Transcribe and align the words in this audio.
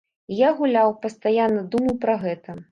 І 0.35 0.37
я 0.37 0.49
гуляў, 0.61 0.95
пастаянна 1.05 1.63
думаў 1.77 2.03
пра 2.07 2.21
гэта. 2.27 2.61